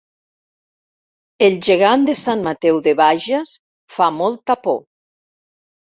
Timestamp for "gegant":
1.67-2.07